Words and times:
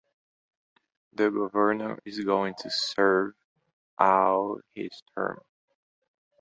The 1.13 1.29
governor 1.29 1.99
is 2.05 2.21
going 2.25 2.55
to 2.63 2.71
serve 2.71 3.33
out 3.99 4.63
his 4.73 4.99
term. 5.13 5.41